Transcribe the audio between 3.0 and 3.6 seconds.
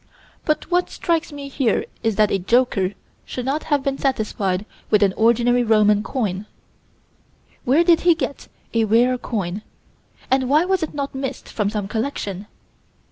should